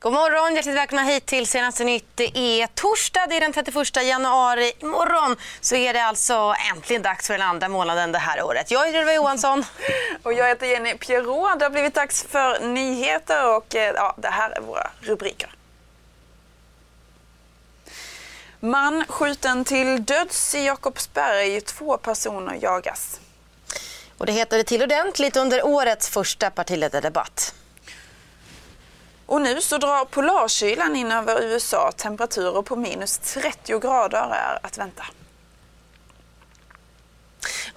[0.00, 2.06] God morgon, hjärtligt välkomna hit till senaste nytt.
[2.14, 4.72] Det är torsdag, det är den 31 januari.
[4.78, 8.70] Imorgon så är det alltså äntligen dags för den andra månaden det här året.
[8.70, 9.64] Jag heter Ylva Johansson.
[10.22, 11.58] Och jag heter Jenny Pierrot.
[11.58, 15.50] Det har blivit dags för nyheter och eh, ja, det här är våra rubriker.
[18.60, 21.60] Man skjuten till döds i Jakobsberg.
[21.60, 23.20] Två personer jagas.
[24.18, 27.54] Och det heter det till ordentligt under årets första partiledardebatt.
[29.28, 31.92] Och nu så drar polarkylan in över USA.
[31.96, 35.04] Temperaturer på minus 30 grader är att vänta.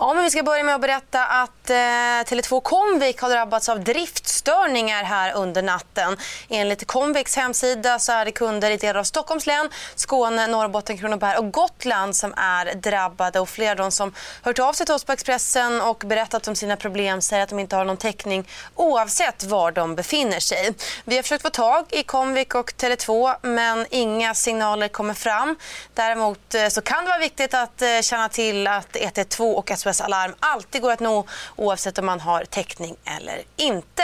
[0.04, 3.80] Ja, men vi ska börja med att berätta att eh, Tele2 Comvik har drabbats av
[3.84, 6.18] driftstörningar här under natten.
[6.50, 11.38] Enligt Comviks hemsida så är det kunder i delar av Stockholms län, Skåne, Norrbotten, Kronoberg
[11.38, 13.40] och Gotland som är drabbade.
[13.40, 16.56] Och flera av de som hört av sig till oss på Expressen och berättat om
[16.56, 20.74] sina problem säger att de inte har någon täckning oavsett var de befinner sig.
[21.06, 25.56] Vi har försökt få tag i Comvik och Tele2 men inga signaler kommer fram.
[25.94, 29.91] Däremot eh, så kan det vara viktigt att eh, känna till att 112 och SOS
[30.00, 31.26] Alarm alltid går att nå
[31.56, 34.04] oavsett om man har täckning eller inte.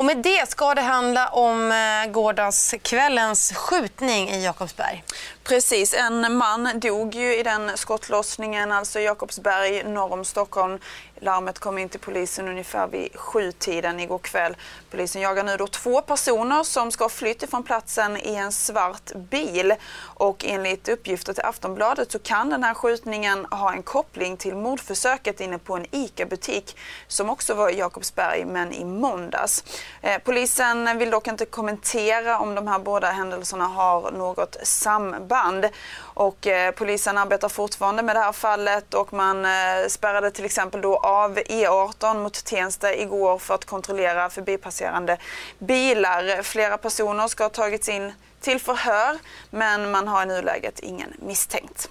[0.00, 5.04] Och med det ska det handla om eh, gårdagskvällens skjutning i Jakobsberg.
[5.44, 10.78] Precis, en man dog ju i den skottlossningen, alltså Jakobsberg norr om Stockholm.
[11.20, 14.56] Larmet kom in till polisen ungefär vid sjutiden igår kväll.
[14.90, 19.14] Polisen jagar nu då två personer som ska ha flytt ifrån platsen i en svart
[19.14, 19.74] bil.
[20.02, 25.40] Och enligt uppgifter till Aftonbladet så kan den här skjutningen ha en koppling till mordförsöket
[25.40, 26.76] inne på en ICA-butik
[27.08, 29.64] som också var i Jakobsberg men i måndags.
[30.02, 35.66] Eh, polisen vill dock inte kommentera om de här båda händelserna har något samband.
[36.02, 39.50] Och eh, polisen arbetar fortfarande med det här fallet och man eh,
[39.88, 44.30] spärrade till exempel då av E18 mot Tensta igår för att kontrollera
[44.80, 45.16] förbipasserande
[45.58, 46.42] bilar.
[46.42, 49.18] Flera personer ska ha tagits in till förhör
[49.50, 51.88] men man har i nuläget ingen misstänkt.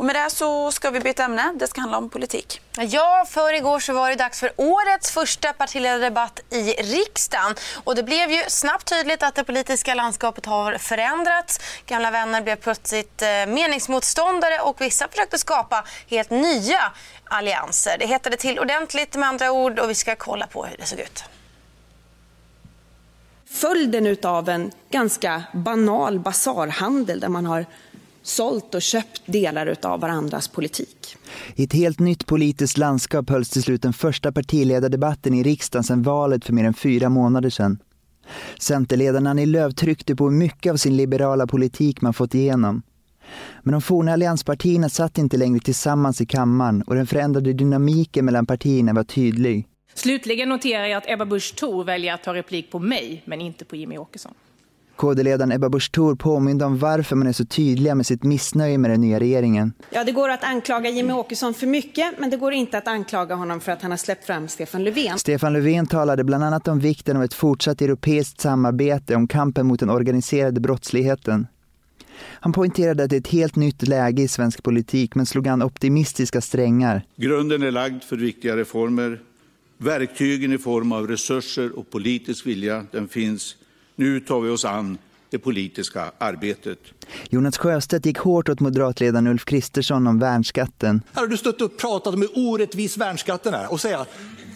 [0.00, 1.52] Och med det så ska vi byta ämne.
[1.56, 2.60] Det ska handla om politik.
[2.78, 7.54] Ja, för igår så var det dags för årets första partiledardebatt i riksdagen.
[7.84, 11.60] Och det blev ju snabbt tydligt att det politiska landskapet har förändrats.
[11.86, 16.92] Gamla vänner blev plötsligt eh, meningsmotståndare och vissa försökte skapa helt nya
[17.24, 17.96] allianser.
[17.98, 21.00] Det hettade till ordentligt med andra ord och vi ska kolla på hur det såg
[21.00, 21.24] ut.
[23.50, 27.66] Följden av en ganska banal basarhandel där man har
[28.22, 31.16] sålt och köpt delar av varandras politik.
[31.54, 36.02] I ett helt nytt politiskt landskap hölls till slut den första partiledardebatten i riksdagen sedan
[36.02, 37.78] valet för mer än fyra månader sedan.
[38.60, 42.82] Centerledaren Annie Lööf tryckte på hur mycket av sin liberala politik man fått igenom.
[43.62, 48.46] Men de forna allianspartierna satt inte längre tillsammans i kammaren och den förändrade dynamiken mellan
[48.46, 49.66] partierna var tydlig.
[50.00, 53.64] Slutligen noterar jag att Ebba Busch Thor väljer att ta replik på mig, men inte
[53.64, 54.32] på Jimmy Åkesson.
[54.96, 58.90] KD-ledaren Ebba Busch Thor påminde om varför man är så tydliga med sitt missnöje med
[58.90, 59.72] den nya regeringen.
[59.90, 63.34] Ja, det går att anklaga Jimmy Åkesson för mycket, men det går inte att anklaga
[63.34, 65.18] honom för att han har släppt fram Stefan Löfven.
[65.18, 69.80] Stefan Löfven talade bland annat om vikten av ett fortsatt europeiskt samarbete om kampen mot
[69.80, 71.46] den organiserade brottsligheten.
[72.22, 75.62] Han poängterade att det är ett helt nytt läge i svensk politik, men slog an
[75.62, 77.02] optimistiska strängar.
[77.16, 79.20] Grunden är lagd för viktiga reformer.
[79.82, 83.56] Verktygen i form av resurser och politisk vilja, den finns.
[83.96, 84.98] Nu tar vi oss an
[85.30, 86.78] det politiska arbetet.
[87.30, 91.02] Jonas Sjöstedt gick hårt åt moderatledaren Ulf Kristersson om värnskatten.
[91.12, 94.06] Här har du stått och pratat om hur orättvis värnskatten är och säga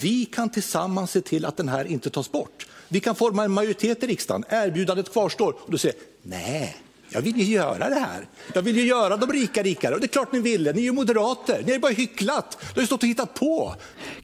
[0.01, 2.67] vi kan tillsammans se till att den här inte tas bort.
[2.89, 5.57] Vi kan forma en majoritet i riksdagen, erbjudandet kvarstår.
[5.61, 6.77] Och du säger nej,
[7.15, 8.29] jag vill ju göra det här.
[8.55, 9.95] Jag vill ju göra de rika rikare.
[9.95, 10.73] Och det är klart ni ville.
[10.73, 11.59] Ni är ju moderater.
[11.59, 12.59] Ni har ju bara hycklat.
[12.61, 13.75] Du har ju stått och hittat på.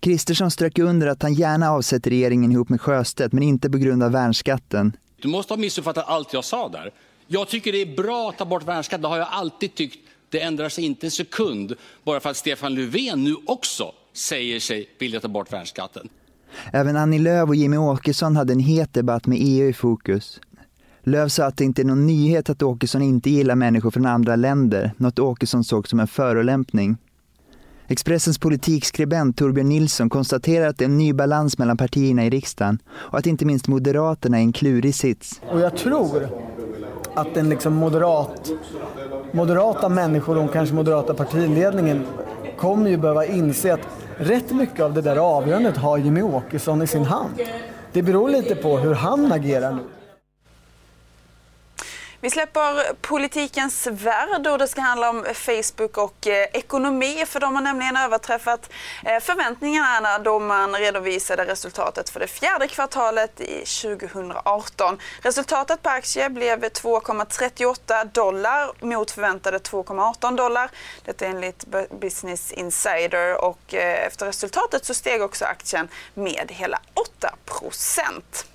[0.00, 4.02] Kristersson strök under att han gärna avsätter regeringen ihop med Sjöstedt, men inte på grund
[4.02, 4.96] av värnskatten.
[5.22, 6.90] Du måste ha missuppfattat allt jag sa där.
[7.26, 9.02] Jag tycker det är bra att ta bort värnskatten.
[9.02, 9.98] Det har jag alltid tyckt.
[10.28, 11.74] Det ändrar sig inte en sekund
[12.04, 16.08] bara för att Stefan Löfven nu också säger sig vilja ta bort värnskatten.
[16.72, 20.40] Även Annie Lööf och Jimmy Åkesson hade en het debatt med EU i fokus.
[21.02, 24.36] Lööf sa att det inte är någon nyhet att Åkesson inte gillar människor från andra
[24.36, 26.96] länder, något Åkesson såg som en förolämpning.
[27.88, 32.78] Expressens politikskribent Torbjörn Nilsson konstaterar att det är en ny balans mellan partierna i riksdagen
[32.90, 35.40] och att inte minst Moderaterna är en klurig sits.
[35.50, 36.28] Och jag tror
[37.14, 38.50] att den liksom moderat
[39.32, 42.06] moderata människor och kanske moderata partiledningen
[42.58, 46.86] kommer ju behöva inse att rätt mycket av det där avgörandet har Jimmy Åkesson i
[46.86, 47.34] sin hand.
[47.92, 49.82] Det beror lite på hur han agerar nu.
[52.22, 57.54] Vi släpper politikens värld och det ska handla om Facebook och eh, ekonomi för de
[57.54, 58.70] har nämligen överträffat
[59.04, 64.98] eh, förväntningarna då man redovisade resultatet för det fjärde kvartalet i 2018.
[65.22, 70.70] Resultatet per aktie blev 2,38 dollar mot förväntade 2,18 dollar.
[71.04, 71.64] Detta enligt
[72.00, 78.46] Business Insider och eh, efter resultatet så steg också aktien med hela 8 procent.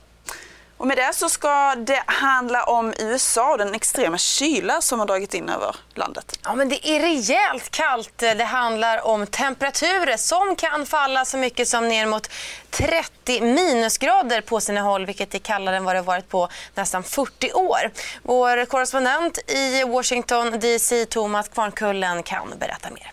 [0.77, 5.07] Och med det så ska det handla om USA och den extrema kyla som har
[5.07, 6.39] dragit in över landet.
[6.43, 8.17] Ja, men det är rejält kallt.
[8.17, 12.29] Det handlar om temperaturer som kan falla så mycket som ner mot
[12.69, 17.53] 30 minusgrader på sina håll, vilket är kallare än vad det varit på nästan 40
[17.53, 17.91] år.
[18.23, 23.11] Vår korrespondent i Washington DC, Thomas Kvarnkullen, kan berätta mer.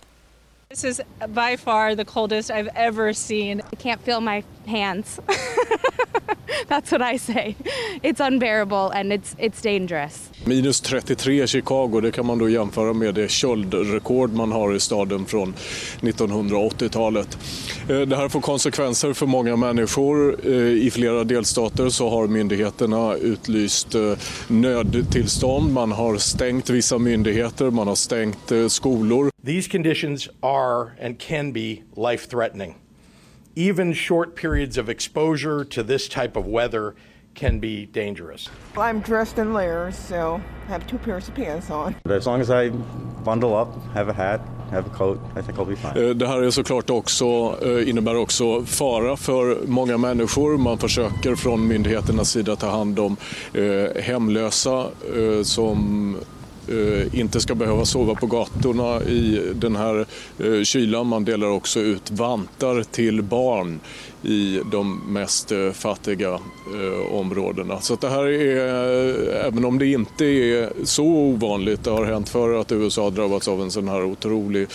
[0.72, 3.60] This is by far the coldest I've ever seen.
[3.72, 5.20] I can't feel my hands.
[6.68, 7.56] That's what I say.
[8.02, 10.30] It's unbearable and it's, it's dangerous.
[10.44, 14.80] Minus 33 i Chicago, det kan man då jämföra med det köldrekord man har i
[14.80, 15.54] staden från
[16.00, 17.38] 1980-talet.
[17.88, 20.36] Eh, det här får konsekvenser för många människor.
[20.44, 20.52] Eh,
[20.86, 24.12] I flera delstater så har myndigheterna utlyst eh,
[24.48, 25.72] nödtillstånd.
[25.72, 29.31] Man har stängt vissa myndigheter, man har stängt skolor.
[29.44, 32.76] These conditions are and can be life threatening.
[33.56, 36.94] Even short periods of exposure to this type of weather
[37.34, 38.48] can be dangerous.
[38.76, 41.96] I'm dressed in layers, so I have two pairs of pants on.
[42.04, 42.70] As long as I
[43.24, 44.40] bundle up, have a hat,
[44.70, 46.18] have a coat, I think I'll be fine.
[46.18, 50.56] Det här är såklart också, innebär också fara för många människor.
[50.58, 53.16] Man försöker från myndigheternas sida ta hand om
[54.00, 54.88] hemlösa
[55.42, 56.16] som
[56.68, 60.06] Eh, inte ska behöva sova på gatorna i den här
[60.38, 61.06] eh, kylan.
[61.06, 63.80] Man delar också ut vantar till barn
[64.22, 66.38] i de mest eh, fattiga
[67.10, 67.80] områdena.
[67.80, 72.60] Så det här är, även om det inte är så ovanligt, det har hänt förr
[72.60, 74.68] att USA har drabbats av en sån här otrolig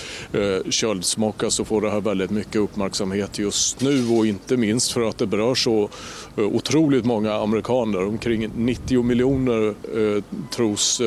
[0.69, 5.17] köldsmocka så får det här väldigt mycket uppmärksamhet just nu och inte minst för att
[5.17, 5.89] det berör så
[6.35, 8.07] otroligt många amerikaner.
[8.07, 9.73] Omkring 90 miljoner
[10.49, 11.01] tros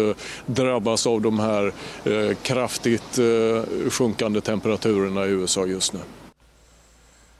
[0.46, 1.72] drabbas drabbas av de här
[2.04, 6.00] eh, kraftigt eh, sjunkande temperaturerna i USA just nu.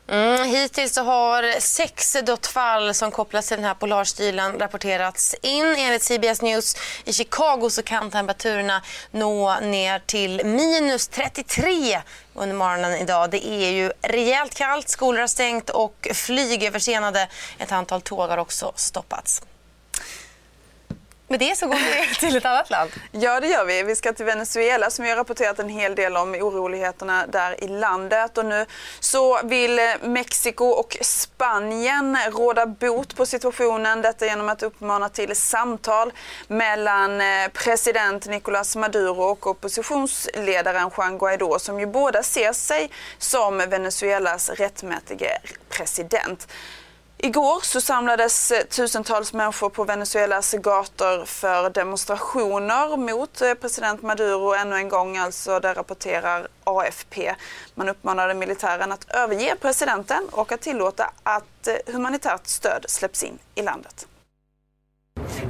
[0.09, 5.67] Mm, hittills så har sex dödsfall som kopplas till den här polarstilen rapporterats in.
[5.79, 12.01] Enligt CBS News i Chicago så kan temperaturerna nå ner till minus 33
[12.35, 13.31] under morgonen idag.
[13.31, 17.29] Det är ju rejält kallt, skolor har stängt och flyg är försenade.
[17.59, 19.43] Ett antal tåg har också stoppats.
[21.31, 22.91] Med det så går vi till ett annat land.
[23.13, 23.83] Ja, det gör vi.
[23.83, 27.69] Vi ska till Venezuela som vi har rapporterat en hel del om oroligheterna där i
[27.69, 28.39] landet.
[28.39, 28.67] Och nu
[29.01, 34.03] så vill Mexiko och Spanien råda bot på situationen.
[34.03, 36.13] Detta genom att uppmana till samtal
[36.49, 43.59] mellan eh, president Nicolás Maduro och oppositionsledaren Juan Guaidó som ju båda ser sig som
[43.59, 45.39] Venezuelas rättmätige
[45.69, 46.49] president.
[47.23, 54.55] Igår så samlades eh, tusentals människor på Venezuelas gator för demonstrationer mot eh, president Maduro
[54.55, 57.35] ännu en gång, alltså det rapporterar AFP.
[57.75, 63.39] Man uppmanade militären att överge presidenten och att tillåta att eh, humanitärt stöd släpps in
[63.55, 64.07] i landet.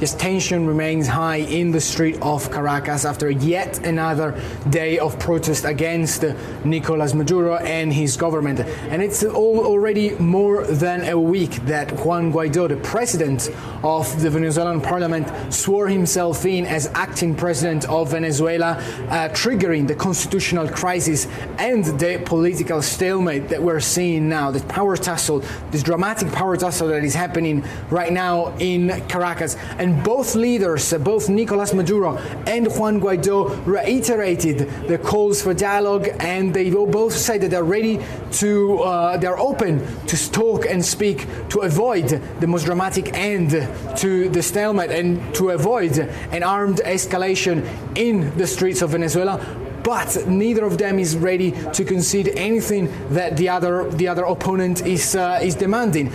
[0.00, 4.40] Yes, tension remains high in the street of Caracas after yet another
[4.71, 6.25] day of protest against
[6.64, 8.61] Nicolas Maduro and his government.
[8.61, 13.50] And it's already more than a week that Juan Guaido, the president
[13.83, 18.78] of the Venezuelan parliament, swore himself in as acting president of Venezuela,
[19.11, 21.26] uh, triggering the constitutional crisis
[21.59, 25.40] and the political stalemate that we're seeing now, the power tussle,
[25.73, 29.57] this dramatic power tussle that is happening right now in Caracas.
[29.76, 32.16] And both leaders, both Nicolas Maduro
[32.47, 38.00] and Juan Guaido, reiterated the calls for dialogue, and they both said that they're ready
[38.32, 42.09] to, uh, they're open to talk and speak to avoid
[42.40, 43.50] the most dramatic end
[43.97, 47.66] to the stalemate and to avoid an armed escalation
[47.97, 49.38] in the streets of Venezuela
[49.83, 54.87] but neither of them is ready to concede anything that the other the other opponent
[54.87, 56.13] is uh, is demanding.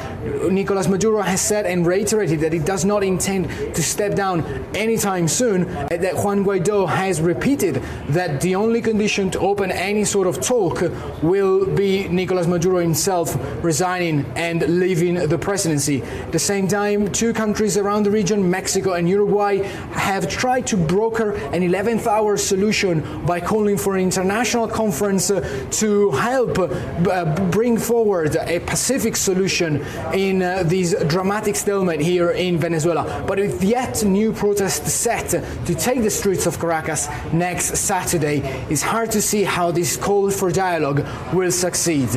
[0.50, 4.44] Nicolas Maduro has said and reiterated that he does not intend to step down
[4.76, 5.66] anytime soon.
[5.66, 7.76] That Juan Guaido has repeated
[8.10, 10.82] that the only condition to open any sort of talk
[11.24, 16.02] will be Nicolas Maduro himself resigning and leaving the presidency.
[16.02, 19.58] At the same time, two countries around the region, Mexico and Uruguay,
[19.94, 25.40] have tried to broker an 11th hour solution by calling for an international conference uh,
[25.72, 29.82] to help uh, bring forward a Pacific solution
[30.14, 33.24] in uh, this dramatic stalemate here in Venezuela.
[33.26, 38.82] But with yet new protests set to take the streets of Caracas next Saturday, it's
[38.82, 42.10] hard to see how this call for dialogue will succeed.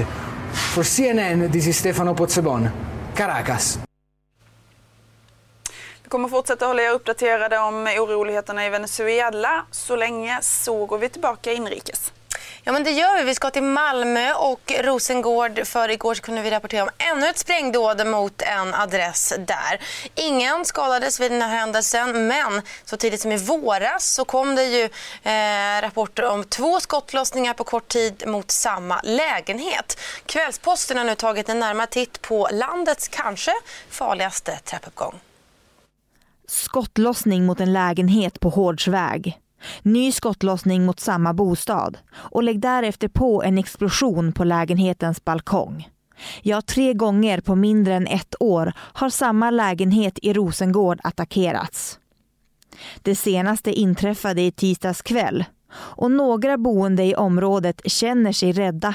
[0.73, 2.73] For CNN, this is Stefano Pozzebon,
[3.15, 3.88] Caracas.
[6.09, 9.67] Vi kommer fortsätta hålla er uppdaterade om oroligheterna i Venezuela.
[9.71, 12.13] Så länge så går vi tillbaka inrikes.
[12.63, 13.25] Ja, men det gör vi.
[13.25, 15.67] Vi ska till Malmö och Rosengård.
[15.67, 19.81] För igår så kunde vi rapportera om ännu ett sprängdåd mot en adress där.
[20.15, 24.65] Ingen skadades vid den här händelsen, men så tidigt som i våras så kom det
[24.65, 24.85] ju
[25.23, 30.01] eh, rapporter om två skottlossningar på kort tid mot samma lägenhet.
[30.27, 33.53] Kvällsposten har nu tagit en närmare titt på landets kanske
[33.91, 35.21] farligaste trappuppgång.
[36.51, 39.39] Skottlossning mot en lägenhet på Hårdsväg.
[39.83, 45.89] Ny skottlossning mot samma bostad och lägg därefter på en explosion på lägenhetens balkong.
[46.43, 51.99] Ja, tre gånger på mindre än ett år har samma lägenhet i Rosengård attackerats.
[53.03, 58.95] Det senaste inträffade i tisdags kväll och några boende i området känner sig rädda.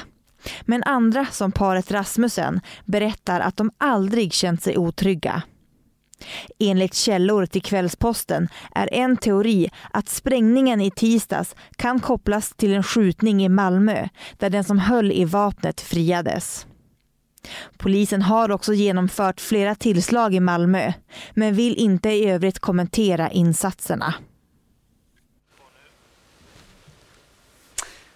[0.62, 5.44] Men andra, som paret Rasmussen, berättar att de aldrig känt sig otrygga.
[6.60, 12.84] Enligt källor till Kvällsposten är en teori att sprängningen i tisdags kan kopplas till en
[12.84, 16.68] skjutning i Malmö där den som höll i vapnet friades.
[17.78, 20.94] Polisen har också genomfört flera tillslag i Malmö
[21.34, 24.14] men vill inte i övrigt kommentera insatserna.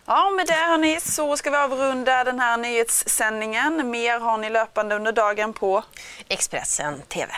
[0.10, 3.90] Ja, med det hörni så ska vi avrunda den här nyhetssändningen.
[3.92, 5.84] Mer har ni löpande under dagen på
[6.28, 7.34] Expressen TV.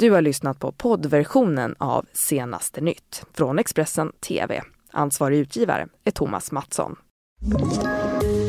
[0.00, 4.62] Du har lyssnat på poddversionen av Senaste nytt från Expressen TV.
[4.92, 6.96] Ansvarig utgivare är Thomas Mattsson.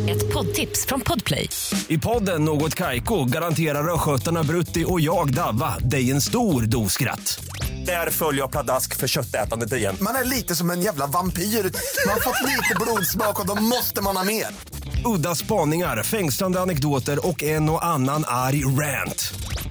[0.10, 1.50] Ett poddtips från Podplay.
[1.88, 7.40] I podden Något Kaiko garanterar östgötarna Brutti och jag, Davva, dig en stor dos skratt.
[7.86, 9.96] Där följer jag pladask för köttätandet igen.
[10.02, 11.44] Man är lite som en jävla vampyr.
[11.44, 14.48] Man har fått lite blodsmak och då måste man ha mer.
[15.06, 19.34] Udda spaningar, fängslande anekdoter och en och annan arg rant.